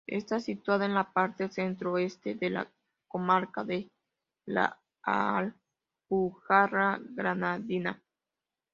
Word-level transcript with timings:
Está 0.07 0.39
situada 0.39 0.87
en 0.87 0.95
la 0.95 1.13
parte 1.13 1.47
centro-este 1.49 2.33
de 2.33 2.49
la 2.49 2.71
comarca 3.07 3.63
de 3.63 3.87
la 4.47 4.79
Alpujarra 5.03 6.99
Granadina. 7.03 8.01